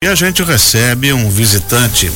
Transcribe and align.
E 0.00 0.06
a 0.06 0.14
gente 0.14 0.44
recebe 0.44 1.12
um 1.12 1.28
visitante 1.28 2.08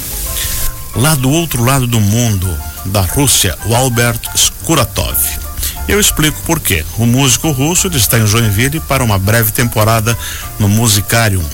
lá 0.94 1.16
do 1.16 1.28
outro 1.28 1.64
lado 1.64 1.84
do 1.84 1.98
mundo, 1.98 2.48
da 2.84 3.00
Rússia, 3.00 3.58
o 3.66 3.74
Albert 3.74 4.20
Skuratov. 4.36 5.18
Eu 5.88 5.98
explico 5.98 6.40
por 6.42 6.60
quê. 6.60 6.84
O 6.96 7.04
músico 7.04 7.50
russo 7.50 7.88
está 7.88 8.20
em 8.20 8.26
Joinville 8.26 8.78
para 8.78 9.02
uma 9.02 9.18
breve 9.18 9.50
temporada 9.50 10.16
no 10.60 10.68
Musicarium. 10.68 11.44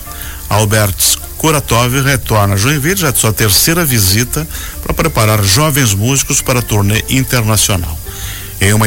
Albert 0.51 0.97
Skuratov 0.99 1.99
retorna 2.03 2.57
a 2.57 2.59
Joinville, 2.59 3.01
já 3.01 3.11
de 3.11 3.19
sua 3.19 3.33
terceira 3.33 3.83
visita, 3.83 4.47
para 4.83 4.93
preparar 4.93 5.43
jovens 5.43 5.95
músicos 5.95 6.43
para 6.43 6.59
a 6.59 6.63
turnê 6.63 7.03
internacional. 7.09 7.99
Em 8.61 8.75
uma, 8.75 8.85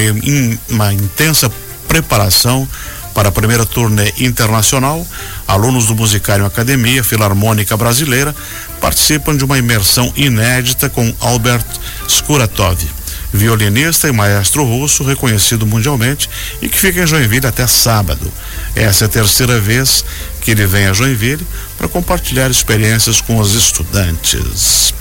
uma 0.70 0.94
intensa 0.94 1.52
preparação 1.88 2.68
para 3.14 3.30
a 3.30 3.32
primeira 3.32 3.66
turnê 3.66 4.14
internacional, 4.20 5.06
alunos 5.48 5.88
do 5.88 5.96
Musicário 5.96 6.46
Academia 6.46 7.04
Filarmônica 7.04 7.76
Brasileira 7.76 8.36
participam 8.80 9.36
de 9.36 9.44
uma 9.44 9.58
imersão 9.58 10.12
inédita 10.16 10.90
com 10.90 11.14
Albert 11.20 11.66
Skuratov, 12.08 12.78
violinista 13.34 14.08
e 14.08 14.12
maestro 14.12 14.64
russo 14.64 15.04
reconhecido 15.04 15.66
mundialmente 15.66 16.30
e 16.62 16.68
que 16.68 16.80
fica 16.80 17.02
em 17.02 17.08
Joinville 17.08 17.48
até 17.48 17.68
sábado. 17.68 18.32
Essa 18.76 19.06
é 19.06 19.08
a 19.08 19.10
terceira 19.10 19.60
vez 19.60 20.04
que 20.42 20.52
ele 20.52 20.66
vem 20.66 20.88
a 20.88 20.94
Joinville 20.94 21.46
para 21.78 21.88
compartilhar 21.88 22.50
experiências 22.50 23.22
com 23.22 23.38
os 23.38 23.54
estudantes. 23.54 24.94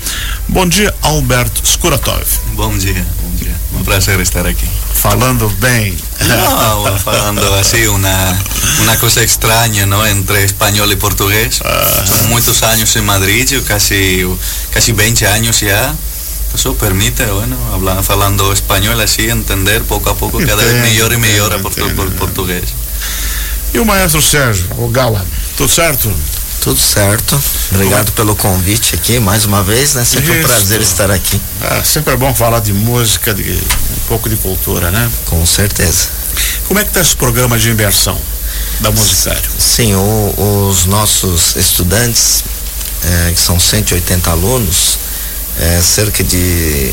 Bom 0.49 0.67
dia, 0.67 0.95
Albert 1.03 1.53
Skuratov. 1.65 2.25
Bom 2.55 2.77
dia, 2.77 3.07
bom 3.23 3.37
dia. 3.37 3.50
Um 3.75 3.85
prazer 3.85 4.21
estar 4.21 4.47
aqui. 4.47 4.69
Falando 4.95 5.49
bem. 5.59 5.97
Não, 6.27 6.99
falando 6.99 7.55
assim, 7.55 7.87
uma, 7.87 8.39
uma 8.81 8.97
coisa 8.97 9.23
estranha, 9.25 9.87
não? 9.87 10.07
Entre 10.07 10.45
espanhol 10.45 10.91
e 10.91 10.97
português. 10.97 11.61
Ah. 11.65 12.05
São 12.07 12.29
muitos 12.29 12.63
anos 12.63 12.95
em 12.95 13.01
Madrid, 13.01 13.65
quase, 13.67 14.27
quase 14.71 14.93
20 14.93 15.25
anos 15.25 15.59
já. 15.59 15.95
Isso 16.55 16.75
permite, 16.75 17.25
bueno, 17.25 17.57
hablando, 17.73 18.03
falando 18.03 18.53
espanhol 18.53 19.01
assim, 19.01 19.31
entender 19.31 19.83
pouco 19.85 20.11
a 20.11 20.15
pouco, 20.15 20.45
cada 20.45 20.63
vez 20.63 20.83
melhor 20.83 21.13
e 21.13 21.17
melhor 21.17 21.53
a 21.53 21.59
portu, 21.59 21.89
português. 22.19 22.75
E 23.73 23.79
o 23.79 23.87
maestro 23.87 24.21
Sérgio, 24.21 24.67
o 24.77 24.89
Gala, 24.89 25.25
tudo 25.57 25.73
certo? 25.73 26.13
Tudo 26.61 26.79
certo. 26.79 27.41
Obrigado 27.73 28.13
pelo 28.13 28.37
convite 28.37 28.95
aqui 28.95 29.19
mais 29.19 29.47
uma 29.47 29.63
vez, 29.63 29.95
né? 29.95 30.05
Sempre 30.05 30.33
Isso. 30.33 30.41
um 30.41 30.43
prazer 30.43 30.81
estar 30.83 31.11
aqui. 31.11 31.41
Ah, 31.63 31.83
sempre 31.83 32.13
é 32.13 32.17
bom 32.17 32.35
falar 32.35 32.61
de 32.61 32.73
música, 32.73 33.33
de 33.33 33.51
um 33.51 34.01
pouco 34.07 34.29
de 34.29 34.37
cultura, 34.37 34.91
né? 34.91 35.11
Com 35.25 35.45
certeza. 35.47 36.09
Como 36.69 36.79
é 36.79 36.83
que 36.83 36.91
está 36.91 37.01
esse 37.01 37.17
programa 37.17 37.59
de 37.59 37.71
imersão 37.71 38.21
da 38.81 38.91
Musicário? 38.91 39.51
Sim, 39.59 39.95
o, 39.95 40.69
os 40.69 40.85
nossos 40.85 41.57
estudantes, 41.57 42.45
é, 43.05 43.33
que 43.33 43.41
são 43.41 43.59
180 43.59 44.31
alunos, 44.31 44.99
é, 45.59 45.81
cerca 45.81 46.23
de 46.23 46.93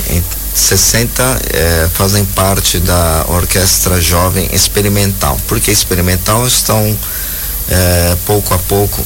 60 0.55 1.41
é, 1.53 1.89
fazem 1.93 2.23
parte 2.23 2.79
da 2.79 3.25
Orquestra 3.27 3.99
Jovem 3.99 4.49
Experimental. 4.53 5.37
Por 5.45 5.59
que 5.59 5.71
experimental? 5.71 6.47
Estão 6.47 6.97
é, 7.69 8.15
pouco 8.25 8.53
a 8.53 8.57
pouco 8.59 9.03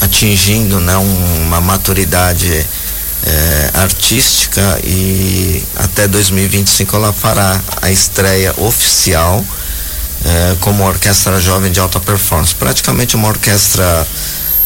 atingindo 0.00 0.80
né, 0.80 0.96
uma 0.96 1.60
maturidade 1.60 2.66
é, 3.24 3.70
artística 3.74 4.80
e 4.82 5.62
até 5.76 6.08
2025 6.08 6.96
ela 6.96 7.12
fará 7.12 7.60
a 7.82 7.90
estreia 7.90 8.54
oficial 8.56 9.44
é, 10.24 10.56
como 10.60 10.84
orquestra 10.84 11.40
jovem 11.40 11.70
de 11.70 11.80
alta 11.80 12.00
performance. 12.00 12.54
Praticamente 12.54 13.16
uma 13.16 13.28
orquestra 13.28 14.06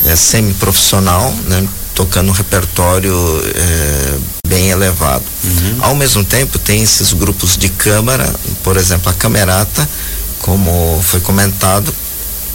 é, 0.06 0.16
semi-profissional, 0.16 1.32
né, 1.46 1.66
tocando 1.94 2.28
um 2.28 2.32
repertório 2.32 3.14
é, 3.54 4.18
bem 4.46 4.70
elevado. 4.70 5.24
Uhum. 5.42 5.78
Ao 5.80 5.94
mesmo 5.94 6.24
tempo, 6.24 6.58
tem 6.58 6.82
esses 6.82 7.12
grupos 7.12 7.56
de 7.56 7.68
câmara, 7.68 8.32
por 8.62 8.76
exemplo, 8.76 9.10
a 9.10 9.14
Camerata, 9.14 9.88
como 10.40 11.00
foi 11.02 11.20
comentado, 11.20 11.92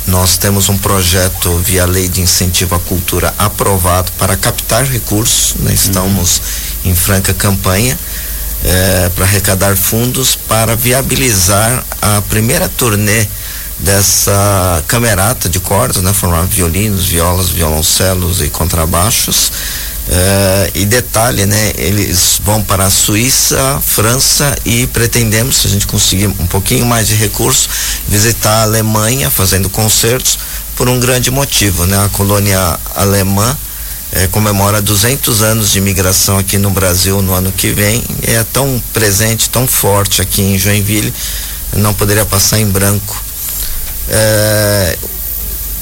nós 0.09 0.37
temos 0.37 0.69
um 0.69 0.77
projeto 0.77 1.55
via 1.59 1.85
lei 1.85 2.07
de 2.07 2.21
incentivo 2.21 2.75
à 2.75 2.79
cultura 2.79 3.33
aprovado 3.37 4.11
para 4.13 4.35
captar 4.35 4.83
recursos. 4.83 5.53
Né? 5.59 5.73
Estamos 5.73 6.41
uhum. 6.83 6.91
em 6.91 6.95
franca 6.95 7.33
campanha 7.33 7.97
é, 8.63 9.09
para 9.15 9.25
arrecadar 9.25 9.77
fundos 9.77 10.35
para 10.35 10.75
viabilizar 10.75 11.83
a 12.01 12.21
primeira 12.23 12.67
turnê 12.67 13.27
dessa 13.77 14.83
camerata 14.87 15.47
de 15.47 15.59
cordas, 15.59 16.03
né? 16.03 16.11
Formar 16.11 16.43
violinos, 16.45 17.05
violas, 17.05 17.49
violoncelos 17.49 18.41
e 18.41 18.49
contrabaixos 18.49 19.51
Uh, 20.09 20.71
e 20.73 20.85
detalhe, 20.85 21.45
né? 21.45 21.71
Eles 21.77 22.41
vão 22.43 22.63
para 22.63 22.85
a 22.85 22.89
Suíça, 22.89 23.79
França 23.85 24.55
e 24.65 24.87
pretendemos, 24.87 25.57
se 25.57 25.67
a 25.67 25.69
gente 25.69 25.85
conseguir 25.85 26.25
um 26.25 26.47
pouquinho 26.47 26.83
mais 26.83 27.07
de 27.07 27.13
recurso, 27.13 27.69
visitar 28.07 28.49
a 28.49 28.63
Alemanha 28.63 29.29
fazendo 29.29 29.69
concertos 29.69 30.39
por 30.75 30.89
um 30.89 30.99
grande 30.99 31.29
motivo, 31.29 31.85
né? 31.85 32.03
A 32.03 32.09
colônia 32.09 32.79
alemã 32.95 33.55
eh, 34.11 34.27
comemora 34.31 34.81
200 34.81 35.43
anos 35.43 35.71
de 35.71 35.77
imigração 35.77 36.39
aqui 36.39 36.57
no 36.57 36.71
Brasil 36.71 37.21
no 37.21 37.31
ano 37.31 37.51
que 37.51 37.71
vem. 37.71 38.03
É 38.23 38.43
tão 38.51 38.81
presente, 38.91 39.47
tão 39.47 39.67
forte 39.67 40.23
aqui 40.23 40.41
em 40.41 40.57
Joinville, 40.57 41.13
não 41.73 41.93
poderia 41.93 42.25
passar 42.25 42.59
em 42.59 42.65
branco. 42.65 43.21
Eh, 44.07 44.97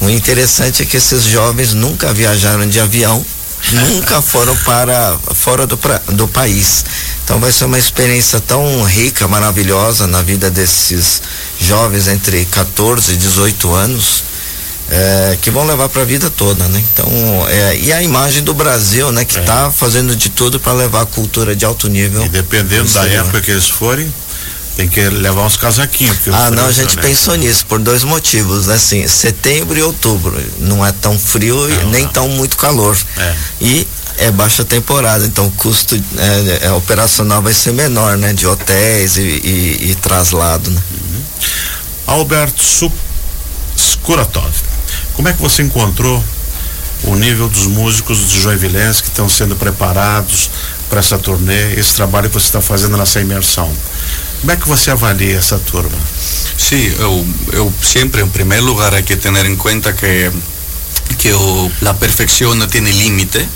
o 0.02 0.10
interessante 0.10 0.82
é 0.82 0.84
que 0.84 0.98
esses 0.98 1.24
jovens 1.24 1.72
nunca 1.72 2.12
viajaram 2.12 2.68
de 2.68 2.78
avião 2.78 3.24
nunca 3.72 4.22
foram 4.22 4.56
para 4.58 5.18
fora 5.34 5.66
do, 5.66 5.76
pra, 5.76 6.00
do 6.08 6.26
país. 6.28 6.84
Então 7.24 7.38
vai 7.38 7.52
ser 7.52 7.64
uma 7.66 7.78
experiência 7.78 8.40
tão 8.40 8.82
rica, 8.84 9.28
maravilhosa 9.28 10.06
na 10.06 10.22
vida 10.22 10.50
desses 10.50 11.20
jovens 11.60 12.08
entre 12.08 12.44
14 12.46 13.12
e 13.12 13.16
18 13.16 13.74
anos. 13.74 14.24
É, 14.90 15.36
que 15.42 15.50
vão 15.50 15.66
levar 15.66 15.90
para 15.90 16.00
a 16.00 16.04
vida 16.06 16.30
toda, 16.30 16.66
né? 16.68 16.82
Então, 16.92 17.06
é, 17.50 17.76
e 17.76 17.92
a 17.92 18.02
imagem 18.02 18.42
do 18.42 18.54
Brasil, 18.54 19.12
né? 19.12 19.22
Que 19.22 19.38
está 19.38 19.66
é. 19.66 19.70
fazendo 19.70 20.16
de 20.16 20.30
tudo 20.30 20.58
para 20.58 20.72
levar 20.72 21.02
a 21.02 21.06
cultura 21.06 21.54
de 21.54 21.62
alto 21.66 21.88
nível. 21.88 22.24
E 22.24 22.28
dependendo 22.30 22.90
da 22.90 23.06
época 23.06 23.42
que 23.42 23.50
eles 23.50 23.68
forem, 23.68 24.10
tem 24.78 24.88
que 24.88 25.00
levar 25.08 25.44
uns 25.44 25.56
casaquinhos. 25.56 26.16
Ah, 26.32 26.52
não, 26.52 26.66
a 26.66 26.70
gente 26.70 26.94
né? 26.94 27.02
pensou 27.02 27.34
nisso 27.34 27.66
por 27.66 27.80
dois 27.80 28.04
motivos, 28.04 28.68
né? 28.68 28.76
Assim, 28.76 29.08
setembro 29.08 29.76
e 29.76 29.82
outubro 29.82 30.40
não 30.60 30.86
é 30.86 30.92
tão 30.92 31.18
frio 31.18 31.56
não, 31.56 31.68
e 31.68 31.84
nem 31.86 32.04
não. 32.04 32.12
tão 32.12 32.28
muito 32.28 32.56
calor. 32.56 32.96
É. 33.16 33.34
E 33.60 33.88
é 34.18 34.30
baixa 34.30 34.64
temporada, 34.64 35.26
então 35.26 35.48
o 35.48 35.50
custo 35.50 35.96
é, 35.96 36.66
é, 36.66 36.72
operacional 36.72 37.42
vai 37.42 37.52
ser 37.52 37.72
menor, 37.72 38.16
né? 38.16 38.32
De 38.32 38.46
hotéis 38.46 39.16
e, 39.16 39.22
e, 39.22 39.90
e 39.90 39.94
traslado, 39.96 40.70
né? 40.70 40.80
Uhum. 40.92 41.22
Alberto 42.06 42.62
Skuratov, 43.76 44.54
como 45.14 45.26
é 45.26 45.32
que 45.32 45.42
você 45.42 45.64
encontrou 45.64 46.22
o 47.02 47.16
nível 47.16 47.48
dos 47.48 47.66
músicos 47.66 48.30
de 48.30 48.40
Joinvilense 48.40 49.02
que 49.02 49.08
estão 49.08 49.28
sendo 49.28 49.56
preparados 49.56 50.48
para 50.88 51.00
essa 51.00 51.18
turnê, 51.18 51.74
esse 51.74 51.94
trabalho 51.94 52.28
que 52.28 52.34
você 52.34 52.46
está 52.46 52.60
fazendo 52.60 52.96
nessa 52.96 53.20
imersão? 53.20 53.68
Como 54.40 54.52
é 54.52 54.56
que 54.56 54.68
você 54.68 54.90
avalia 54.90 55.38
essa 55.38 55.58
turma? 55.58 55.98
Sim, 56.56 56.92
eu, 56.98 57.26
eu 57.52 57.72
sempre, 57.82 58.22
em 58.22 58.28
primeiro 58.28 58.64
lugar, 58.64 58.94
hay 58.94 59.02
que 59.02 59.16
tener 59.16 59.46
en 59.46 59.56
cuenta 59.56 59.94
que, 59.94 60.30
que 61.18 61.32
o, 61.32 61.70
la 61.80 61.94
perfección 61.94 62.58
no 62.58 62.68
tiene 62.68 62.92
límite. 62.92 63.46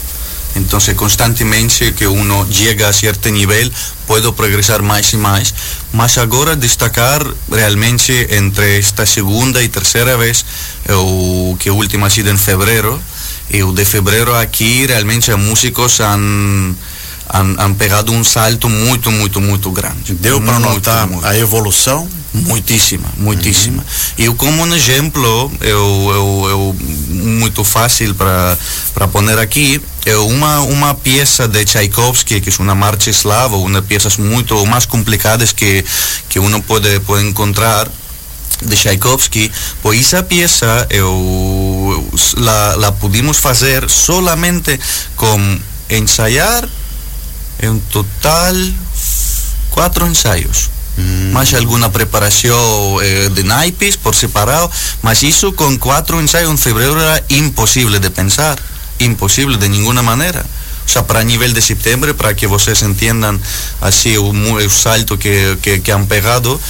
Entonces, 0.54 0.94
constantemente 0.94 1.94
que 1.94 2.06
uno 2.06 2.46
llega 2.48 2.88
a 2.88 2.92
cierto 2.92 3.30
nivel, 3.30 3.72
puedo 4.06 4.34
progresar 4.34 4.82
más 4.82 5.14
y 5.14 5.16
más. 5.16 5.54
Mas 5.92 6.18
agora 6.18 6.56
destacar 6.56 7.26
realmente 7.48 8.36
entre 8.36 8.78
esta 8.78 9.06
segunda 9.06 9.62
y 9.62 9.68
tercera 9.68 10.16
vez, 10.16 10.44
o 10.90 11.56
que 11.58 11.70
última 11.70 12.08
ha 12.08 12.10
sido 12.10 12.30
en 12.30 12.38
febrero, 12.38 13.00
y 13.48 13.60
de 13.60 13.84
febrero 13.84 14.36
aquí 14.36 14.86
realmente 14.86 15.34
músicos 15.36 16.00
han 16.00 16.76
han, 17.32 17.56
han 17.58 17.74
pegado 17.74 18.12
um 18.12 18.24
salto 18.24 18.68
muito, 18.68 19.10
muito, 19.10 19.40
muito 19.40 19.70
grande. 19.72 20.14
Deu 20.14 20.40
para 20.40 20.58
notar 20.58 21.08
muito. 21.08 21.26
a 21.26 21.36
evolução? 21.36 22.08
Muitíssima, 22.34 23.08
muitíssima. 23.18 23.82
Uhum. 23.82 24.24
Eu 24.24 24.34
como 24.34 24.62
um 24.62 24.74
exemplo, 24.74 25.52
eu, 25.60 26.10
eu, 26.14 26.46
eu 26.48 26.76
muito 27.08 27.62
fácil 27.62 28.14
para 28.14 29.08
poner 29.08 29.38
aqui, 29.38 29.80
é 30.06 30.16
uma 30.16 30.60
uma 30.60 30.94
peça 30.94 31.46
de 31.46 31.62
Tchaikovsky, 31.64 32.40
que 32.40 32.48
é 32.48 32.52
uma 32.58 32.74
marcha 32.74 33.10
eslava, 33.10 33.56
uma 33.56 33.82
peças 33.82 34.16
muito 34.16 34.64
mais 34.64 34.86
complicadas 34.86 35.52
que 35.52 35.84
que 36.30 36.38
uno 36.38 36.62
pode 36.62 37.00
pode 37.00 37.26
encontrar 37.26 37.86
de 38.64 38.76
Tchaikovsky, 38.76 39.52
pois 39.82 40.00
essa 40.00 40.22
peça 40.22 40.86
eu 40.88 42.10
la, 42.38 42.76
la 42.76 42.92
pudimos 42.92 43.38
fazer 43.38 43.90
solamente 43.90 44.78
com 45.16 45.58
ensaiar 45.90 46.66
en 47.62 47.80
total 47.80 48.74
cuatro 49.70 50.06
ensayos. 50.06 50.68
Mm. 50.98 51.32
Más 51.32 51.54
alguna 51.54 51.90
preparación 51.90 52.58
eh, 53.02 53.30
de 53.34 53.44
naipes 53.44 53.96
por 53.96 54.14
separado, 54.14 54.70
más 55.00 55.22
eso 55.22 55.56
con 55.56 55.78
cuatro 55.78 56.20
ensayos 56.20 56.50
en 56.50 56.58
febrero 56.58 57.00
era 57.00 57.24
imposible 57.28 57.98
de 57.98 58.10
pensar. 58.10 58.60
impossível 58.98 59.58
de 59.58 59.68
nenhuma 59.68 60.02
maneira. 60.02 60.44
O 60.84 60.88
sea, 60.88 61.06
para 61.06 61.24
nível 61.24 61.54
de 61.54 61.62
setembro, 61.62 62.14
para 62.16 62.34
que 62.34 62.46
entendam 62.82 63.38
assim 63.80 64.16
o, 64.16 64.30
o 64.30 64.70
salto 64.70 65.18
que, 65.18 65.56
que, 65.62 65.80
que 65.80 65.92
han 65.92 66.06
pegado, 66.06 66.60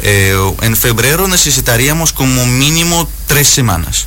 eh, 0.00 0.36
en 0.62 0.76
febrero 0.76 1.26
necesitaríamos 1.26 2.12
como 2.12 2.46
mínimo 2.46 3.08
tres 3.26 3.48
semanas. 3.48 4.06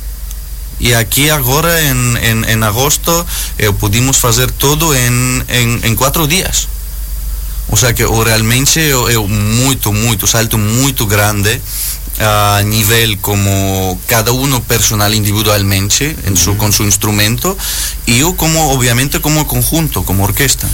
E 0.78 0.94
aqui 0.94 1.30
agora 1.30 1.80
em, 1.82 2.16
em, 2.18 2.52
em 2.52 2.62
agosto 2.62 3.26
eh, 3.58 3.72
pudimos 3.72 4.18
fazer 4.18 4.50
tudo 4.50 4.94
em, 4.94 5.42
em, 5.48 5.80
em 5.84 5.94
quatro 5.96 6.26
dias. 6.26 6.68
Ou 7.68 7.76
seja 7.76 7.94
que 7.94 8.04
realmente 8.04 8.78
é 8.80 9.18
muito, 9.18 9.92
muito, 9.92 10.26
salto 10.26 10.56
muito 10.58 11.06
grande 11.06 11.60
a 12.18 12.62
nível 12.64 13.18
como 13.20 14.00
cada 14.06 14.32
uno 14.32 14.60
personal 14.62 15.12
individualmente 15.12 16.16
en 16.26 16.36
su, 16.36 16.56
con 16.56 16.72
su 16.72 16.84
instrumento 16.84 17.56
e 18.06 18.20
eu 18.20 18.34
como 18.34 18.72
obviamente 18.72 19.20
como 19.20 19.44
conjunto, 19.46 20.02
como 20.04 20.24
orquesta. 20.24 20.66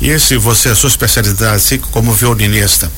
E 0.00 0.10
esse 0.10 0.36
você, 0.36 0.68
a 0.68 0.74
sua 0.74 0.88
especialidade, 0.88 1.56
assim, 1.56 1.78
como 1.78 2.12
violinista, 2.12 2.90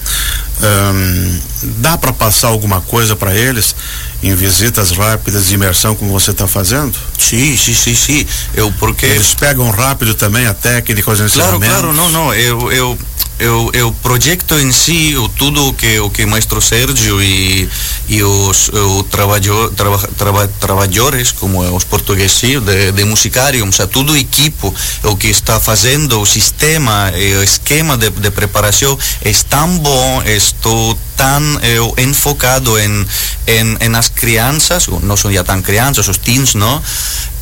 hum, 0.61 1.39
dá 1.79 1.97
para 1.97 2.13
passar 2.13 2.49
alguma 2.49 2.81
coisa 2.81 3.15
para 3.15 3.35
eles 3.35 3.75
em 4.23 4.35
visitas 4.35 4.91
rápidas 4.91 5.47
de 5.47 5.55
imersão, 5.55 5.95
como 5.95 6.11
você 6.11 6.33
está 6.33 6.49
fazendo? 6.49 6.97
Sim, 7.17 7.57
sim, 7.57 7.75
sim, 7.75 7.95
sim. 7.95 8.27
Eu 8.53 8.73
porque 8.79 9.07
eles 9.07 9.33
pegam 9.35 9.71
rápido 9.71 10.15
também 10.15 10.47
a 10.47 10.55
técnica, 10.55 11.11
os. 11.11 11.33
Claro, 11.33 11.61
claro, 11.61 11.93
não, 11.93 12.09
não. 12.09 12.35
Eu, 12.35 12.73
eu 12.73 12.99
eu, 13.39 13.71
eu 13.73 13.93
projeto 13.93 14.59
em 14.59 14.73
si 14.73 15.17
o 15.17 15.29
tudo 15.29 15.73
que 15.73 16.01
o 16.01 16.11
que 16.11 16.27
maestro 16.27 16.61
Sérgio 16.61 17.23
e, 17.23 17.69
e 18.09 18.23
os 18.23 18.69
o 18.69 19.05
trabalho, 19.05 19.71
traba, 19.71 19.99
traba, 20.17 20.49
trabalhadores 20.59 21.33
como 21.33 21.61
os 21.75 21.85
portugueses 21.85 22.61
de, 22.61 22.93
de 22.93 23.05
musicarium, 23.05 23.69
o 23.69 23.87
tudo 23.87 24.13
o 24.13 24.17
equipo 24.17 24.75
o 25.05 25.17
que 25.17 25.29
está 25.29 25.61
fazendo 25.61 26.21
o 26.21 26.27
sistema 26.27 27.13
o 27.39 27.43
esquema 27.43 27.97
de, 27.97 28.11
de 28.11 28.31
preparação 28.31 28.99
é 29.23 29.33
tão 29.49 29.79
bom 29.79 30.23
estou 30.25 30.99
tão 31.17 31.61
enfocado 31.99 32.79
em, 32.79 33.07
em 33.47 33.95
as 33.95 34.09
crianças 34.09 34.89
não 35.03 35.17
são 35.17 35.33
já 35.33 35.45
tão 35.45 35.63
crianças 35.63 36.09
os 36.09 36.19
teens 36.19 36.55
não 36.55 36.83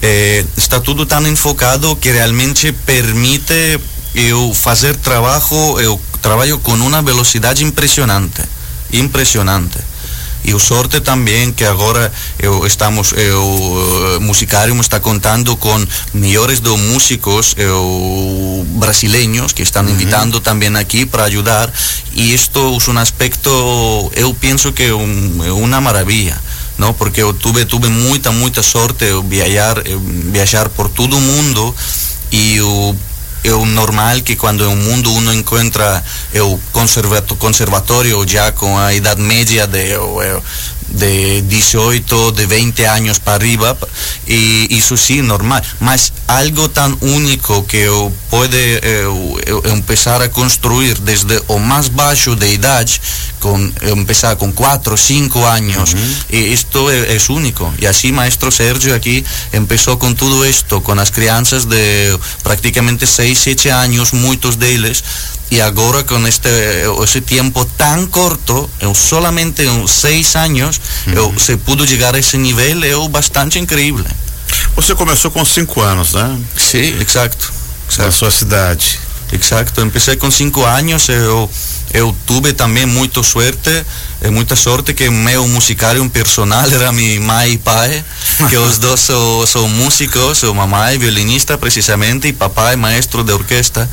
eh, 0.03 0.45
está 0.57 0.79
tudo 0.79 1.07
tão 1.07 1.27
enfocado 1.27 1.97
que 1.97 2.11
realmente 2.11 2.73
permite 2.73 3.81
eu 4.17 4.55
fazer 4.55 4.97
trabalho, 4.97 5.79
eu 5.79 6.01
trabalho 6.23 6.59
com 6.59 6.73
uma 6.73 7.03
velocidade 7.03 7.63
impressionante, 7.63 8.43
impressionante. 8.91 9.79
E 10.43 10.55
o 10.55 10.61
sorte 10.61 11.01
também 11.01 11.53
que 11.53 11.65
agora 11.65 12.11
eu 12.39 12.65
estamos, 12.67 13.13
o 13.13 14.21
Musicarium 14.21 14.81
está 14.81 15.01
contando 15.01 15.57
com 15.57 15.85
melhores 16.15 16.61
do 16.61 16.79
músicos 16.79 17.55
eu, 17.59 18.65
brasileiros 18.71 19.53
que 19.53 19.63
estão 19.63 19.87
invitando 19.89 20.41
também 20.41 20.75
aqui 20.77 21.05
para 21.05 21.25
ajudar. 21.25 21.71
E 22.15 22.33
isto 22.33 22.61
é 22.61 22.91
um 22.91 22.99
aspecto, 22.99 24.13
eu 24.15 24.33
penso 24.35 24.73
que 24.73 24.85
é 24.85 24.95
um, 24.95 25.65
uma 25.65 25.81
maravilha. 25.81 26.41
não 26.79 26.95
porque 26.95 27.23
eu 27.23 27.35
tive, 27.35 27.65
tive 27.65 27.89
muita, 27.89 28.31
muita 28.31 28.63
sorte 28.63 29.05
viajar, 29.29 29.83
viajar 30.31 30.69
por 30.69 30.89
todo 30.89 31.17
o 31.17 31.21
mundo 31.21 31.75
e 32.31 32.61
o 32.61 32.95
é 33.47 33.67
normal 33.67 34.21
que 34.23 34.37
quando 34.37 34.65
em 34.65 34.67
um 34.67 34.77
mundo 34.77 35.13
uno 35.13 35.33
encontra 35.33 36.03
o 36.41 36.59
conservatório 37.37 38.27
já 38.27 38.51
com 38.53 38.77
a 38.77 38.93
idade 38.93 39.21
média 39.21 39.67
de, 39.67 39.95
de 40.97 41.43
18, 41.43 42.33
de 42.33 42.47
20 42.47 42.85
anos 42.85 43.19
para 43.19 43.35
arriba, 43.35 43.77
e 44.27 44.67
isso 44.71 44.97
sim, 44.97 45.23
normal. 45.23 45.63
Mas 45.81 46.13
algo 46.27 46.69
tão 46.69 46.97
único 47.01 47.63
que 47.65 47.77
eu 47.77 48.13
pode 48.31 48.57
eu, 48.83 49.39
eu, 49.47 49.63
começar 49.63 50.21
a 50.21 50.29
construir 50.29 50.99
desde 50.99 51.41
o 51.49 51.59
mais 51.59 51.89
baixo 51.89 52.35
de 52.35 52.53
idade, 52.53 53.01
com, 53.41 53.71
começar 53.91 54.35
com 54.37 54.53
4, 54.53 54.97
5 54.97 55.45
anos, 55.45 55.93
uh 55.93 55.97
-huh. 55.97 56.25
e 56.31 56.53
isto 56.53 56.91
é, 56.91 57.15
é, 57.15 57.19
único. 57.31 57.73
E 57.79 57.87
assim, 57.87 58.13
maestro 58.13 58.51
Sérgio 58.51 58.95
aqui 58.95 59.25
começou 59.51 59.97
com 59.97 60.13
tudo 60.15 60.45
isto, 60.45 60.81
com 60.81 60.93
as 60.93 61.11
crianças 61.11 61.65
de 61.65 62.19
praticamente 62.43 63.07
6, 63.07 63.39
7 63.39 63.69
anos, 63.69 64.13
muitos 64.13 64.57
deles, 64.57 65.03
y 65.51 65.61
ahora 65.61 66.05
con 66.05 66.27
este 66.27 66.85
ese 67.03 67.21
tiempo 67.21 67.65
tan 67.77 68.07
corto, 68.07 68.69
eu 68.81 68.95
solamente 68.95 69.65
en 69.65 69.87
seis 69.87 70.35
anos, 70.37 70.81
uhum. 71.07 71.13
eu, 71.15 71.39
se 71.39 71.57
pudo 71.57 71.87
chegar 71.87 72.15
a 72.15 72.19
esse 72.19 72.37
nível, 72.37 72.83
é 72.83 73.09
bastante 73.09 73.59
incrível. 73.59 74.05
Você 74.75 74.95
começou 74.95 75.31
com 75.31 75.45
cinco 75.45 75.81
anos, 75.81 76.15
né? 76.15 76.39
Sim, 76.57 76.99
exato. 77.01 77.53
Na 77.99 78.11
sua 78.11 78.31
cidade. 78.31 78.99
Exato, 79.33 79.81
empecé 79.81 80.17
con 80.17 80.31
cinco 80.31 80.65
años, 80.67 81.09
eu, 81.09 81.51
eu 81.93 82.15
tuve 82.27 82.53
também 82.53 82.87
muita 82.87 83.23
sorte, 83.23 83.85
muita 84.33 84.57
sorte 84.57 84.93
que 84.93 85.09
meu 85.09 85.47
musicário 85.49 86.09
personal 86.11 86.69
era 86.71 86.93
minha 86.93 87.21
mãe 87.21 87.53
e 87.53 87.59
pai, 87.59 88.05
que 88.49 88.57
os 88.57 88.79
dois 88.79 89.01
são, 89.01 89.47
são 89.47 89.69
músicos, 89.69 90.43
o 90.43 90.55
mamãe 90.55 90.99
violinista 90.99 91.57
precisamente 91.57 92.29
e 92.29 92.33
papai 92.33 92.77
maestro 92.77 93.23
de 93.23 93.33
orquestra. 93.33 93.89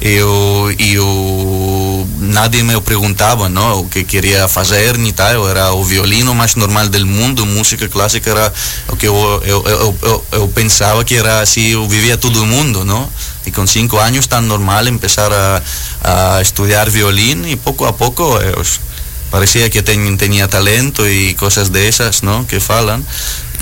Eu, 0.00 0.72
eu, 0.78 2.08
nadie 2.18 2.62
me 2.62 2.80
perguntava 2.80 3.48
não, 3.48 3.80
o 3.80 3.88
que 3.88 4.04
queria 4.04 4.46
fazer 4.46 4.96
nem 4.96 5.12
tal, 5.12 5.32
eu 5.32 5.48
era 5.48 5.72
o 5.72 5.84
violino 5.84 6.34
mais 6.34 6.54
normal 6.54 6.88
do 6.88 7.06
mundo, 7.06 7.44
música 7.44 7.88
clássica 7.88 8.30
era 8.30 8.52
o 8.88 8.96
que 8.96 9.06
eu, 9.06 9.42
eu, 9.44 9.64
eu, 9.66 9.98
eu, 10.02 10.24
eu 10.32 10.48
pensava 10.48 11.04
que 11.04 11.16
era 11.16 11.40
assim, 11.40 11.68
eu 11.68 11.88
vivia 11.88 12.16
todo 12.16 12.46
mundo, 12.46 12.84
não? 12.84 13.08
Y 13.48 13.50
con 13.50 13.66
cinco 13.66 14.02
años 14.02 14.28
tan 14.28 14.46
normal 14.46 14.88
empezar 14.88 15.32
a, 15.32 16.40
estudiar 16.40 16.90
violín 16.90 17.48
y 17.48 17.56
poco 17.56 17.86
a 17.86 17.96
poco 17.96 18.40
eh, 18.40 18.54
parecía 19.30 19.68
que 19.70 19.82
ten, 19.82 20.16
tenía 20.18 20.48
talento 20.48 21.08
y 21.08 21.34
cosas 21.34 21.72
de 21.72 21.88
esas, 21.88 22.22
¿no? 22.22 22.46
Que 22.46 22.60
falan. 22.60 23.04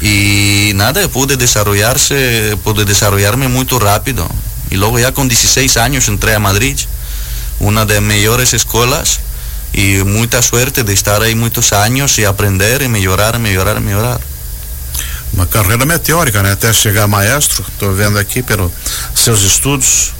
Y 0.02 0.72
nada, 0.74 1.08
pude 1.08 1.36
desarrollarse, 1.36 2.56
pude 2.62 2.84
desarrollarme 2.84 3.48
muy 3.48 3.64
rápido. 3.78 4.28
Y 4.70 4.76
luego 4.76 4.98
ya 4.98 5.12
con 5.12 5.28
16 5.28 5.76
años 5.76 6.08
entré 6.08 6.34
a 6.34 6.40
Madrid, 6.40 6.76
una 7.60 7.86
de 7.86 7.94
las 7.94 8.02
mejores 8.02 8.52
escuelas 8.52 9.20
y 9.72 10.02
mucha 10.04 10.42
suerte 10.42 10.82
de 10.82 10.92
estar 10.92 11.22
ahí 11.22 11.34
muchos 11.34 11.72
años 11.72 12.18
y 12.18 12.24
aprender 12.24 12.82
y 12.82 12.88
mejorar, 12.88 13.38
mejorar, 13.38 13.80
mejorar. 13.80 14.20
Uma 15.32 15.46
carreira 15.46 15.84
meteórica, 15.84 16.43
né? 16.43 16.52
Até 16.52 16.73
chegar 16.73 17.06
maestro, 17.06 17.64
estou 17.69 17.93
vendo 17.94 18.19
aqui 18.19 18.43
pelos 18.43 18.70
seus 19.14 19.43
estudos. 19.43 20.14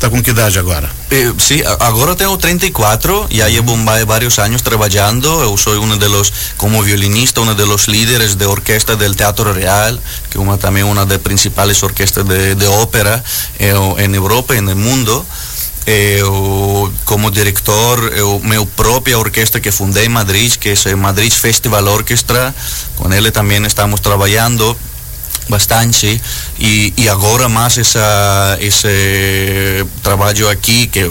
Está 0.00 0.08
com 0.08 0.22
que 0.22 0.30
idade 0.30 0.58
agora? 0.58 0.88
Eh, 1.10 1.30
sim, 1.38 1.60
agora 1.78 2.16
tenho 2.16 2.34
34, 2.34 3.26
já 3.30 3.46
llevo 3.48 3.76
vários 4.06 4.38
anos 4.38 4.62
trabalhando. 4.62 5.28
Eu 5.42 5.54
sou 5.58 5.74
um 5.74 5.98
dos, 5.98 6.32
como 6.56 6.82
violinista, 6.82 7.42
um 7.42 7.54
dos 7.54 7.84
líderes 7.84 8.34
de 8.34 8.46
orquestra 8.46 8.96
do 8.96 9.14
Teatro 9.14 9.52
Real, 9.52 9.98
que 10.30 10.38
é 10.38 10.40
uma, 10.40 10.56
também 10.56 10.82
uma 10.82 11.04
das 11.04 11.18
principais 11.18 11.82
orquestras 11.82 12.24
de, 12.24 12.54
de 12.54 12.64
ópera 12.64 13.22
em 13.58 14.14
Europa 14.14 14.56
e 14.56 14.62
no 14.62 14.74
mundo. 14.74 15.26
Eu 15.86 16.92
como 17.04 17.30
diretor 17.30 18.12
eu 18.14 18.40
meu 18.44 18.66
própria 18.66 19.18
orquestra 19.18 19.60
que 19.60 19.70
fundei 19.70 20.06
em 20.06 20.08
Madrid 20.08 20.54
que 20.56 20.74
é 20.86 20.94
Madrid 20.94 21.32
Festival 21.32 21.84
Orchestra 21.86 22.54
com 22.96 23.12
ele 23.12 23.30
também 23.30 23.64
estamos 23.64 24.00
trabalhando 24.00 24.76
bastante. 25.50 26.20
E, 26.58 26.94
e 26.96 27.08
agora 27.08 27.48
mais 27.48 27.76
essa, 27.76 28.56
esse 28.60 29.84
trabalho 30.02 30.48
aqui 30.48 30.86
que 30.86 31.00
é 31.00 31.10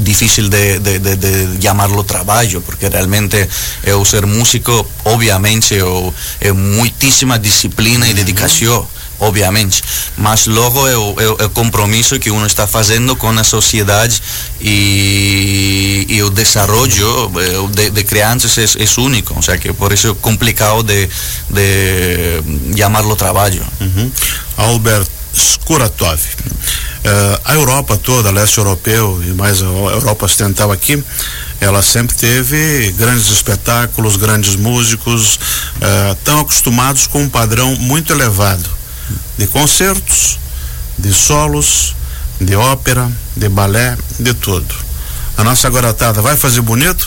difícil 0.00 0.48
de, 0.48 0.78
de, 0.78 0.98
de, 0.98 1.16
de 1.16 1.58
llamarlo 1.58 2.04
trabalho, 2.04 2.60
porque 2.62 2.88
realmente 2.88 3.48
eu 3.84 4.04
ser 4.04 4.26
músico, 4.26 4.86
obviamente, 5.04 5.74
eu, 5.74 6.12
é 6.40 6.52
muitíssima 6.52 7.38
disciplina 7.38 8.06
e 8.08 8.14
dedicação 8.14 8.86
obviamente, 9.20 9.82
mas 10.16 10.46
logo 10.46 10.86
é 10.88 10.96
o, 10.96 11.20
é 11.40 11.44
o, 11.44 11.50
compromisso 11.50 12.18
que 12.18 12.30
uno 12.30 12.46
está 12.46 12.66
fazendo 12.66 13.16
com 13.16 13.28
a 13.30 13.44
sociedade 13.44 14.22
e, 14.60 16.06
e 16.08 16.22
o 16.22 16.30
desenvolvimento 16.30 17.68
de, 17.74 17.90
de 17.90 18.04
crianças 18.04 18.76
é, 18.76 18.82
é 18.82 19.00
único, 19.00 19.34
ou 19.34 19.42
seja 19.42 19.58
que 19.58 19.72
por 19.72 19.92
isso 19.92 20.08
é 20.08 20.14
complicado 20.14 20.82
de, 20.82 21.08
de 21.50 22.76
chamarlo 22.76 23.16
trabalho. 23.16 23.64
Uhum. 23.80 24.10
Albert 24.56 25.06
Skuratov. 25.34 26.18
Uh, 26.18 27.40
a 27.44 27.54
Europa 27.54 27.96
toda, 27.96 28.30
leste 28.30 28.58
europeu 28.58 29.22
e 29.24 29.28
mais 29.28 29.62
a 29.62 29.66
Europa 29.66 30.26
ocidental 30.26 30.72
aqui, 30.72 31.02
ela 31.60 31.80
sempre 31.80 32.16
teve 32.16 32.92
grandes 32.98 33.30
espetáculos, 33.30 34.16
grandes 34.16 34.56
músicos, 34.56 35.36
uh, 35.36 36.14
tão 36.24 36.40
acostumados 36.40 37.06
com 37.06 37.22
um 37.22 37.28
padrão 37.28 37.74
muito 37.76 38.12
elevado 38.12 38.77
de 39.36 39.46
concertos, 39.46 40.38
de 40.96 41.12
solos, 41.12 41.94
de 42.40 42.56
ópera, 42.56 43.10
de 43.36 43.48
balé, 43.48 43.96
de 44.18 44.34
tudo. 44.34 44.74
A 45.36 45.44
nossa 45.44 45.70
garotada 45.70 46.20
vai 46.20 46.36
fazer 46.36 46.60
bonito? 46.60 47.06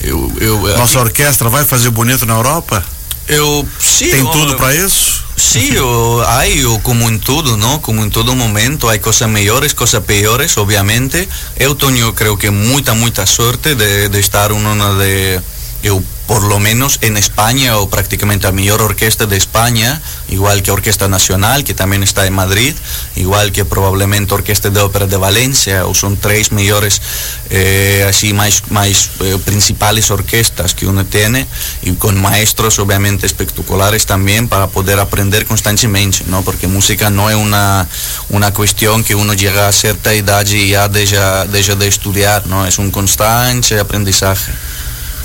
Eu, 0.00 0.32
eu, 0.40 0.60
nossa 0.76 0.98
aqui... 0.98 1.08
orquestra 1.08 1.48
vai 1.48 1.64
fazer 1.64 1.90
bonito 1.90 2.24
na 2.24 2.34
Europa? 2.34 2.84
Eu 3.26 3.66
sim. 3.78 4.10
Tem 4.10 4.24
tudo 4.26 4.56
para 4.56 4.74
isso? 4.74 5.24
Hay, 6.26 6.64
o 6.64 6.80
como 6.80 7.08
en 7.08 7.20
todo, 7.20 7.56
¿no? 7.56 7.80
Como 7.80 8.02
en 8.02 8.10
todo 8.10 8.34
momento, 8.34 8.88
hay 8.88 8.98
cosas 8.98 9.28
mejores, 9.28 9.74
cosas 9.74 10.02
peores, 10.04 10.56
obviamente. 10.56 11.28
Eu 11.56 11.74
tenho, 11.74 12.12
creo 12.14 12.36
que, 12.36 12.50
mucha, 12.50 12.94
mucha 12.94 13.26
suerte 13.26 13.74
de, 13.74 14.08
de 14.08 14.20
estar 14.20 14.50
en 14.50 14.66
una 14.66 14.94
de... 14.94 15.40
Eu 15.82 16.02
por 16.28 16.42
lo 16.42 16.60
menos 16.60 16.98
en 17.00 17.16
España 17.16 17.78
o 17.78 17.88
prácticamente 17.88 18.46
la 18.46 18.52
mayor 18.52 18.82
orquesta 18.82 19.24
de 19.24 19.38
España, 19.38 20.00
igual 20.28 20.62
que 20.62 20.70
Orquesta 20.70 21.08
Nacional, 21.08 21.64
que 21.64 21.72
también 21.72 22.02
está 22.02 22.26
en 22.26 22.34
Madrid, 22.34 22.74
igual 23.16 23.50
que 23.50 23.64
probablemente 23.64 24.34
Orquesta 24.34 24.68
de 24.68 24.78
Ópera 24.78 25.06
de 25.06 25.16
Valencia, 25.16 25.86
o 25.86 25.94
son 25.94 26.18
tres 26.18 26.52
mayores 26.52 27.00
eh, 27.48 28.04
así 28.06 28.34
más, 28.34 28.62
más 28.68 29.08
eh, 29.20 29.38
principales 29.42 30.10
orquestas 30.10 30.74
que 30.74 30.86
uno 30.86 31.06
tiene, 31.06 31.46
y 31.80 31.92
con 31.92 32.20
maestros 32.20 32.78
obviamente 32.78 33.26
espectaculares 33.26 34.04
también 34.04 34.48
para 34.48 34.66
poder 34.66 35.00
aprender 35.00 35.46
constantemente, 35.46 36.24
¿no? 36.26 36.42
porque 36.42 36.68
música 36.68 37.08
no 37.08 37.30
es 37.30 37.36
una, 37.36 37.88
una 38.28 38.52
cuestión 38.52 39.02
que 39.02 39.14
uno 39.14 39.32
llega 39.32 39.66
a 39.66 39.72
cierta 39.72 40.12
edad 40.12 40.46
y 40.46 40.68
ya 40.68 40.90
deja, 40.90 41.46
deja 41.46 41.74
de 41.74 41.88
estudiar, 41.88 42.46
¿no? 42.46 42.66
es 42.66 42.76
un 42.76 42.90
constante 42.90 43.80
aprendizaje. 43.80 44.52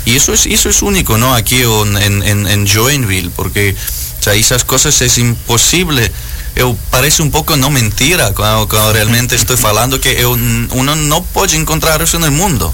Y 0.04 0.16
eso 0.16 0.32
es, 0.32 0.46
eso 0.46 0.68
es 0.68 0.82
único, 0.82 1.16
¿no? 1.18 1.34
Aquí 1.34 1.62
en, 1.62 2.22
en, 2.22 2.46
en 2.46 2.66
Joinville, 2.66 3.30
porque 3.30 3.74
o 4.20 4.22
sea, 4.22 4.34
esas 4.34 4.64
cosas 4.64 5.00
es 5.02 5.18
imposible. 5.18 6.10
Eu, 6.56 6.78
parece 6.90 7.20
un 7.20 7.30
poco 7.30 7.56
no 7.56 7.68
mentira 7.68 8.32
cuando, 8.32 8.68
cuando 8.68 8.92
realmente 8.92 9.34
estoy 9.34 9.58
hablando 9.64 10.00
que 10.00 10.20
eu, 10.20 10.32
uno 10.32 10.94
no 10.94 11.22
puede 11.22 11.56
encontrar 11.56 12.00
eso 12.00 12.16
en 12.16 12.24
el 12.24 12.30
mundo. 12.30 12.72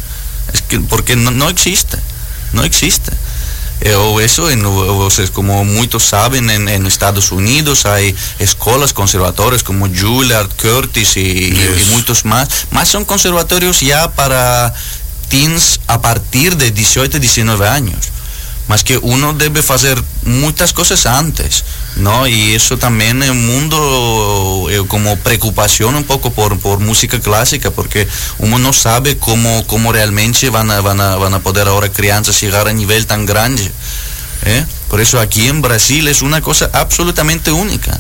Es 0.53 0.63
que, 0.63 0.79
porque 0.81 1.17
no, 1.17 1.31
no 1.31 1.49
existe, 1.49 1.99
no 2.53 2.63
existe. 2.63 3.13
Eu, 3.81 4.21
eso, 4.21 4.51
en, 4.51 4.63
vocês, 4.63 5.31
como 5.31 5.65
muchos 5.65 6.05
saben, 6.05 6.51
en, 6.51 6.69
en, 6.69 6.87
Estados 6.87 7.33
Unidos 7.33 7.87
hay 7.87 8.15
escuelas, 8.39 8.93
conservatorios 8.93 9.63
como 9.63 9.89
Juilliard, 9.89 10.51
Curtis 10.61 11.17
y, 11.17 11.21
y, 11.21 11.49
y 11.49 11.85
muchos 11.93 12.27
más, 12.27 12.67
más 12.71 12.89
son 12.89 13.07
conservatorios 13.07 13.81
ya 13.81 14.11
para 14.13 14.75
teens 15.31 15.81
a 15.87 16.03
partir 16.03 16.57
de 16.57 16.71
18, 16.71 17.19
19 17.19 17.67
años. 17.67 18.11
Más 18.69 18.85
que 18.85 18.99
uno 18.99 19.33
debe 19.33 19.61
hacer 19.61 20.01
muchas 20.25 20.73
cosas 20.73 21.07
antes, 21.07 21.65
¿no? 21.97 22.29
Y 22.29 22.55
eso 22.55 22.79
también 22.79 23.21
un 23.23 23.47
mundo 23.47 24.69
eh, 24.71 24.85
como 24.87 25.17
preocupación 25.17 25.97
un 25.97 26.05
poco 26.05 26.31
por, 26.31 26.59
por, 26.61 26.79
música 26.79 27.19
clásica, 27.19 27.73
porque 27.73 28.07
uno 28.39 28.59
no 28.59 28.73
sabe 28.73 29.17
cómo, 29.17 29.67
cómo 29.67 29.93
realmente 29.93 30.51
van 30.51 30.71
a, 30.71 30.81
van, 30.83 31.01
a, 31.01 31.17
van 31.17 31.35
a 31.35 31.41
poder 31.41 31.67
ahora 31.67 31.91
crianzas 31.91 32.41
llegar 32.41 32.69
a 32.69 32.73
nivel 32.73 33.07
tan 33.07 33.27
grande. 33.27 33.73
¿eh? 34.45 34.65
Por 34.89 35.01
eso 35.01 35.19
aquí 35.19 35.49
en 35.49 35.63
Brasil 35.63 36.07
es 36.07 36.23
una 36.23 36.41
cosa 36.41 36.71
absolutamente 36.73 37.51
única. 37.51 37.99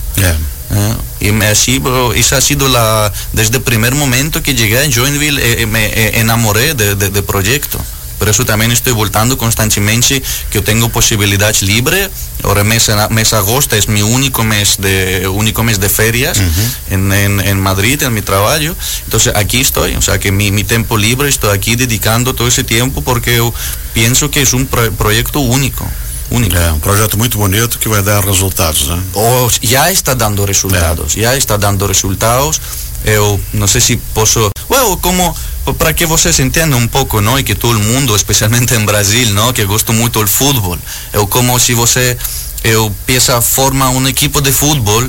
¿Eh? 1.20 1.32
Y 1.32 1.44
así, 1.44 1.82
esa 2.16 2.36
ha 2.38 2.40
sido 2.40 2.68
la, 2.68 3.12
desde 3.32 3.58
el 3.58 3.62
primer 3.62 3.94
momento 3.94 4.42
que 4.42 4.54
llegué 4.54 4.78
a 4.78 4.90
Joinville, 4.90 5.40
eh, 5.62 5.66
me 5.66 5.86
eh, 5.86 6.20
enamoré 6.20 6.74
del 6.74 6.98
de, 6.98 7.10
de 7.10 7.22
proyecto. 7.22 7.80
Por 8.20 8.28
eso 8.28 8.44
también 8.44 8.70
estoy 8.70 8.92
voltando 8.92 9.38
constantemente 9.38 10.20
que 10.50 10.58
yo 10.58 10.62
tengo 10.62 10.90
posibilidad 10.90 11.54
libre. 11.62 12.10
Ahora 12.42 12.64
mes, 12.64 12.90
mes 13.08 13.32
agosto 13.32 13.76
es 13.76 13.88
mi 13.88 14.02
único 14.02 14.44
mes 14.44 14.76
de 14.76 15.26
único 15.26 15.62
mes 15.62 15.80
de 15.80 15.88
ferias 15.88 16.36
uh 16.36 16.42
-huh. 16.42 16.94
en, 16.94 17.12
en, 17.12 17.40
en, 17.40 17.58
Madrid, 17.58 18.02
en 18.02 18.12
mi 18.12 18.20
trabajo. 18.20 18.76
Entonces 19.04 19.32
aquí 19.34 19.60
estoy, 19.62 19.96
o 19.96 20.02
sea 20.02 20.18
que 20.18 20.32
mi, 20.32 20.52
mi 20.52 20.64
tiempo 20.64 20.98
libre 20.98 21.30
estoy 21.30 21.56
aquí 21.56 21.76
dedicando 21.76 22.34
todo 22.34 22.46
ese 22.46 22.62
tiempo 22.62 23.00
porque 23.00 23.36
yo 23.36 23.54
pienso 23.94 24.30
que 24.30 24.42
es 24.42 24.52
un 24.52 24.66
pro 24.66 24.92
proyecto 24.92 25.40
único. 25.40 25.88
Único. 26.30 26.56
É 26.56 26.72
um 26.72 26.78
projeto 26.78 27.18
muito 27.18 27.36
bonito 27.36 27.78
que 27.78 27.88
vai 27.88 28.02
dar 28.02 28.24
resultados, 28.24 28.88
né? 28.88 29.02
Oh, 29.14 29.48
já 29.62 29.90
está 29.90 30.14
dando 30.14 30.44
resultados, 30.44 31.16
é. 31.16 31.22
já 31.22 31.36
está 31.36 31.56
dando 31.56 31.86
resultados. 31.86 32.60
Eu 33.04 33.40
não 33.52 33.66
sei 33.66 33.80
se 33.80 33.96
posso, 34.14 34.50
well, 34.70 34.96
como 34.98 35.34
para 35.78 35.92
que 35.92 36.04
vocês 36.06 36.38
entendam 36.38 36.78
um 36.78 36.86
pouco, 36.86 37.20
não, 37.20 37.38
e 37.38 37.42
que 37.42 37.54
todo 37.54 37.78
mundo, 37.78 38.14
especialmente 38.14 38.74
em 38.74 38.84
Brasil, 38.84 39.30
não, 39.30 39.52
que 39.52 39.64
gosto 39.64 39.92
muito 39.92 40.20
do 40.20 40.28
futebol. 40.28 40.78
Eu 41.12 41.26
como 41.26 41.58
se 41.58 41.74
você 41.74 42.16
eu 42.62 42.94
pensa 43.06 43.40
forma 43.40 43.88
um 43.90 44.06
equipo 44.06 44.40
de 44.40 44.52
futebol 44.52 45.08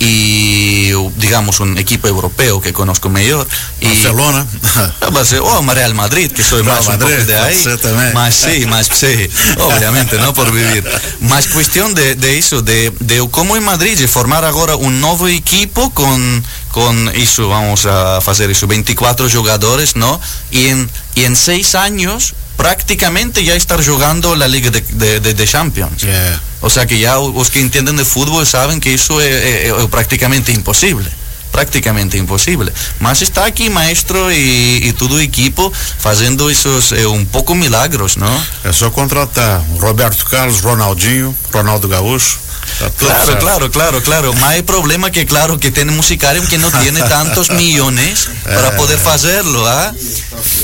y 0.00 0.92
digamos 1.16 1.60
un 1.60 1.76
equipo 1.76 2.08
europeo 2.08 2.60
que 2.60 2.72
conozco 2.72 3.10
mejor 3.10 3.46
y 3.80 3.88
Barcelona. 3.88 4.46
O 5.40 5.58
oh, 5.58 5.74
Real 5.74 5.94
Madrid 5.94 6.32
que 6.32 6.42
soy 6.42 6.62
más 6.62 6.88
Madrid, 6.88 7.18
un 7.20 7.26
de 7.26 7.38
ahí. 7.38 7.64
más 8.14 8.34
sí 8.34 8.66
más 8.66 8.86
sí 8.86 9.28
obviamente 9.58 10.18
no 10.18 10.32
por 10.32 10.50
vivir. 10.50 10.84
Más 11.20 11.48
cuestión 11.48 11.94
de, 11.94 12.14
de 12.14 12.38
eso 12.38 12.62
de, 12.62 12.92
de 12.98 13.28
cómo 13.30 13.56
en 13.56 13.64
Madrid 13.64 13.98
formar 14.08 14.44
ahora 14.44 14.76
un 14.76 15.00
nuevo 15.00 15.28
equipo 15.28 15.90
con 15.90 16.44
con 16.72 17.08
eso 17.10 17.48
vamos 17.48 17.84
a 17.84 18.16
hacer 18.18 18.50
eso 18.50 18.66
24 18.66 19.28
jugadores 19.28 19.96
no 19.96 20.20
y 20.50 20.68
en 20.68 20.90
y 21.14 21.24
en 21.24 21.36
seis 21.36 21.74
años 21.74 22.34
prácticamente 22.60 23.42
ya 23.42 23.54
estar 23.54 23.82
jugando 23.82 24.36
la 24.36 24.46
Liga 24.46 24.70
de, 24.70 24.82
de, 24.82 25.20
de, 25.20 25.32
de 25.32 25.46
Champions. 25.46 26.02
Yeah. 26.02 26.42
O 26.60 26.68
sea 26.68 26.84
que 26.84 26.98
ya 26.98 27.14
los 27.16 27.48
que 27.48 27.58
entienden 27.60 27.96
de 27.96 28.04
fútbol 28.04 28.46
saben 28.46 28.80
que 28.80 28.92
eso 28.92 29.18
es, 29.22 29.32
es, 29.32 29.72
es 29.72 29.86
prácticamente 29.86 30.52
imposible. 30.52 31.10
Prácticamente 31.52 32.18
imposible. 32.18 32.70
Mas 33.00 33.22
está 33.22 33.46
aquí 33.46 33.70
maestro 33.70 34.30
y, 34.30 34.82
y 34.84 34.92
todo 34.92 35.18
equipo 35.18 35.72
haciendo 36.04 36.50
esos 36.50 36.92
eh, 36.92 37.06
un 37.06 37.24
poco 37.26 37.54
milagros, 37.54 38.18
¿no? 38.18 38.30
É 38.62 38.72
só 38.72 38.90
contratar 38.92 39.64
Roberto 39.78 40.24
Carlos, 40.30 40.60
Ronaldinho, 40.60 41.34
Ronaldo 41.50 41.88
Gaúcho. 41.88 42.38
Claro, 42.96 43.38
claro, 43.38 43.70
claro, 43.70 44.02
claro. 44.02 44.32
Más 44.34 44.50
hay 44.50 44.62
problema 44.62 45.10
que, 45.10 45.26
claro, 45.26 45.58
que 45.58 45.70
tiene 45.70 45.92
musicario 45.92 46.46
que 46.48 46.58
no 46.58 46.70
tiene 46.70 47.00
tantos 47.02 47.50
millones 47.60 48.28
para 48.44 48.76
poder 48.76 48.98
hacerlo, 49.06 49.66
¿ah? 49.66 49.92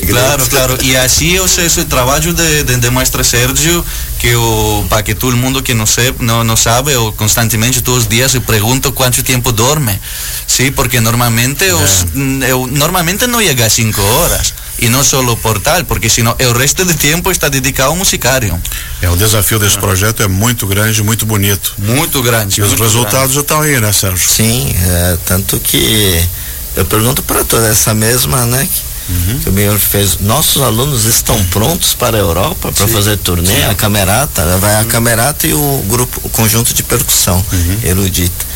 Claro, 0.07 0.45
claro. 0.47 0.77
Y 0.81 0.95
así, 0.95 1.39
o 1.39 1.49
sea, 1.49 1.65
ese 1.65 1.85
trabajo 1.85 2.33
de, 2.33 2.65
de, 2.65 2.77
de 2.77 2.91
maestro 2.91 3.23
Sergio, 3.25 3.85
que 4.21 4.37
o, 4.37 4.87
para 4.89 5.05
que 5.05 5.15
todo 5.15 5.31
el 5.31 5.37
mundo 5.37 5.63
que 5.63 5.75
no, 5.75 5.87
se, 5.87 6.15
no, 6.21 6.45
no 6.45 6.57
sabe, 6.57 6.97
o 6.97 7.15
constantemente 7.15 7.83
todos 7.83 7.99
los 7.99 8.09
días 8.09 8.33
se 8.33 8.41
pregunta 8.41 8.91
cuánto 8.91 9.23
tiempo 9.23 9.53
duerme. 9.53 9.99
Sí, 10.47 10.71
porque 10.71 11.01
normalmente, 11.01 11.73
os, 11.73 12.07
eu, 12.49 12.67
normalmente 12.67 13.27
no 13.27 13.41
llega 13.41 13.67
a 13.67 13.71
cinco 13.71 14.03
horas. 14.03 14.55
E 14.79 14.91
não 14.91 15.03
só 15.03 15.21
o 15.21 15.37
portal, 15.39 15.85
porque 15.87 16.11
senão 16.11 16.37
o 16.39 16.53
resto 16.53 16.85
do 16.85 16.93
tempo 16.93 17.31
está 17.31 17.49
dedicado 17.49 17.91
ao 17.91 17.97
musicário. 17.97 18.61
É, 19.03 19.11
o 19.11 19.17
desafio 19.17 19.59
desse 19.59 19.79
projeto 19.79 20.23
é 20.23 20.29
muito 20.29 20.67
grande, 20.67 21.03
muito 21.03 21.27
bonito. 21.27 21.75
Muito 21.79 22.23
grande. 22.23 22.61
E 22.61 22.65
os 22.65 22.73
resultados 22.73 23.11
grande. 23.11 23.35
já 23.35 23.41
estão 23.41 23.61
aí, 23.61 23.81
né, 23.81 23.93
Sérgio? 23.93 24.29
Sim, 24.29 24.75
é, 24.83 25.19
tanto 25.27 25.59
que 25.61 26.27
eu 26.75 26.85
pergunto 26.85 27.23
para 27.23 27.45
toda 27.45 27.67
essa 27.69 27.95
mesma, 27.95 28.45
né? 28.47 28.69
Uhum. 29.09 29.39
Que 29.39 29.51
o 29.51 29.55
senhor 29.55 29.79
fez. 29.79 30.19
Nossos 30.21 30.61
alunos 30.63 31.05
estão 31.05 31.43
prontos 31.47 31.95
para 31.95 32.17
a 32.17 32.21
Europa 32.21 32.73
para 32.73 32.89
fazer 32.89 33.17
turnê, 33.19 33.55
Sim. 33.55 33.65
a 33.65 33.75
camerata, 33.75 34.59
vai 34.59 34.77
a 34.77 34.85
camerata 34.85 35.47
e 35.47 35.55
o 35.55 35.85
grupo, 35.89 36.21
o 36.25 36.29
conjunto 36.29 36.75
de 36.75 36.83
percussão 36.83 37.37
uhum. 37.53 37.79
erudita. 37.85 38.47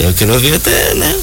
Eu 0.00 0.14
queria 0.14 0.32
ouvir 0.32 0.54
até, 0.54 0.94
né? 0.94 1.14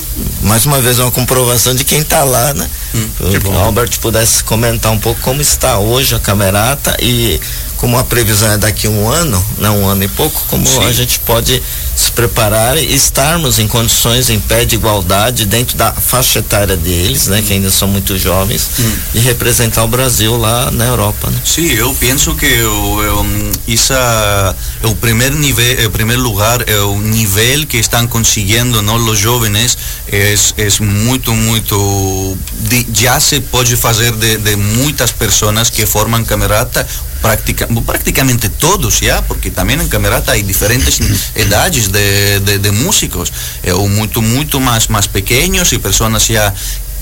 Mais 0.43 0.65
uma 0.67 0.79
vez 0.79 0.99
uma 0.99 1.09
comprovação 1.09 1.73
de 1.73 1.83
quem 1.83 1.99
está 1.99 2.23
lá, 2.23 2.53
né? 2.53 2.69
Hum, 2.93 3.09
que 3.31 3.47
o 3.47 3.57
Albert 3.57 3.99
pudesse 3.99 4.43
comentar 4.43 4.91
um 4.91 4.99
pouco 4.99 5.19
como 5.21 5.41
está 5.41 5.79
hoje 5.79 6.13
a 6.13 6.19
camerata 6.19 6.95
e 7.01 7.41
como 7.77 7.97
a 7.97 8.03
previsão 8.03 8.51
é 8.51 8.57
daqui 8.57 8.87
um 8.87 9.09
ano, 9.09 9.43
não 9.57 9.83
um 9.83 9.87
ano 9.87 10.03
e 10.03 10.07
pouco, 10.07 10.43
como 10.49 10.65
Sim. 10.65 10.83
a 10.83 10.91
gente 10.91 11.19
pode 11.19 11.61
se 11.95 12.11
preparar 12.11 12.77
e 12.77 12.93
estarmos 12.93 13.59
em 13.59 13.67
condições 13.67 14.29
em 14.29 14.39
pé 14.39 14.65
de 14.65 14.75
igualdade 14.75 15.45
dentro 15.45 15.77
da 15.77 15.91
faixa 15.91 16.39
etária 16.39 16.75
deles, 16.75 17.27
né, 17.27 17.41
que 17.41 17.53
ainda 17.53 17.71
são 17.71 17.87
muito 17.87 18.17
jovens, 18.17 18.69
hum. 18.79 18.91
de 19.13 19.19
representar 19.19 19.83
o 19.83 19.87
Brasil 19.87 20.37
lá 20.37 20.69
na 20.71 20.85
Europa, 20.85 21.29
né? 21.29 21.39
Sim, 21.43 21.67
eu 21.71 21.93
penso 21.95 22.35
que 22.35 22.45
eu, 22.45 23.25
isso 23.67 23.93
é 23.93 24.55
o 24.83 24.95
primeiro 24.95 25.37
nível, 25.37 25.87
o 25.87 25.91
primeiro 25.91 26.21
lugar, 26.21 26.67
é 26.67 26.79
o 26.81 26.99
nível 26.99 27.65
que 27.67 27.77
estão 27.77 28.07
conseguindo, 28.07 28.81
não, 28.81 28.95
os 28.95 29.19
jovens, 29.19 29.77
é, 30.11 30.35
é 30.57 30.83
muito, 30.83 31.33
muito, 31.33 32.37
de, 32.69 32.87
já 32.93 33.19
se 33.19 33.41
pode 33.41 33.75
fazer 33.75 34.13
de, 34.13 34.37
de 34.37 34.55
muitas 34.55 35.11
pessoas 35.11 35.69
que 35.69 35.85
formam 35.85 36.23
camerata 36.23 36.87
práctica, 37.21 37.67
prácticamente 37.85 38.49
todos 38.49 38.99
ya, 38.99 39.21
porque 39.21 39.51
también 39.51 39.81
en 39.81 39.89
Camerata 39.89 40.31
hay 40.31 40.43
diferentes 40.43 40.99
edades 41.35 41.91
de, 41.91 42.39
de, 42.39 42.59
de 42.59 42.71
músicos, 42.71 43.33
o 43.75 43.87
muito, 43.87 44.21
muito 44.21 44.59
más, 44.59 44.89
más 44.89 45.07
pequeños 45.07 45.73
y 45.73 45.77
personas 45.77 46.27
ya 46.27 46.53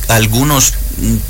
algunos 0.07 0.73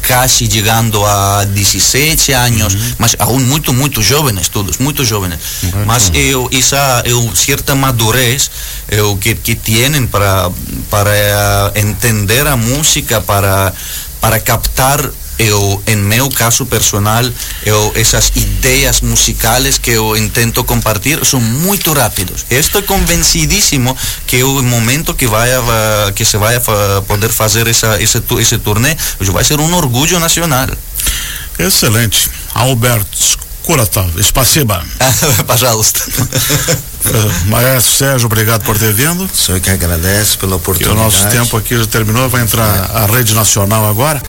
casi 0.01 0.47
llegando 0.47 1.05
a 1.05 1.45
17 1.45 2.35
años, 2.35 2.73
uh 2.73 2.77
-huh. 2.77 2.95
mas 2.97 3.15
aún 3.19 3.47
muito, 3.47 3.73
muito 3.73 4.01
jóvenes 4.01 4.49
todos, 4.49 4.79
muito 4.79 5.03
jóvenes. 5.05 5.39
Mas 5.85 6.11
eu, 6.13 6.49
essa 6.51 7.01
eu, 7.05 7.35
cierta 7.35 7.75
madurez 7.75 8.51
eu, 8.89 9.17
que, 9.17 9.35
que 9.35 9.55
tienen 9.55 10.07
para, 10.07 10.49
para 10.89 11.71
entender 11.75 12.47
a 12.47 12.55
música, 12.55 13.21
para, 13.21 13.73
para 14.21 14.39
captar 14.39 15.11
eu, 15.38 15.82
em 15.86 15.96
meu 15.96 16.28
caso 16.28 16.66
personal, 16.66 17.24
eu, 17.64 17.92
essas 17.94 18.30
ideias 18.34 19.00
musicais 19.00 19.78
que 19.78 19.90
eu 19.90 20.12
tento 20.32 20.62
compartilhar 20.64 21.24
são 21.24 21.40
muito 21.40 21.92
rápidos. 21.92 22.44
Eu 22.50 22.60
estou 22.60 22.82
convencidíssimo 22.82 23.96
que 24.26 24.42
o 24.42 24.62
momento 24.62 25.14
que 25.14 25.26
vai 25.26 25.50
que 26.14 26.24
se 26.24 26.36
vai 26.36 26.60
poder 27.06 27.30
fazer 27.30 27.66
essa, 27.66 28.00
esse, 28.02 28.22
esse 28.38 28.58
turnê 28.58 28.96
vai 29.18 29.44
ser 29.44 29.58
um 29.60 29.74
orgulho 29.74 30.20
nacional. 30.20 30.68
Excelente. 31.58 32.30
Albert 32.54 33.06
Kuratov, 33.62 34.22
спасибо. 34.22 34.82
Пожалуйста. 35.46 36.00
Maestro 37.46 37.94
Sérgio, 37.94 38.26
obrigado 38.26 38.62
por 38.62 38.78
ter 38.78 38.92
vindo. 38.92 39.28
Sou 39.32 39.54
eu 39.54 39.60
que 39.60 39.70
agradeço 39.70 40.38
pela 40.38 40.56
oportunidade. 40.56 40.98
E 40.98 41.00
o 41.00 41.04
nosso 41.04 41.28
tempo 41.28 41.56
aqui 41.56 41.76
já 41.76 41.86
terminou, 41.86 42.28
vai 42.28 42.42
entrar 42.42 42.90
a 42.94 43.06
rede 43.06 43.34
nacional 43.34 43.88
agora. 43.88 44.22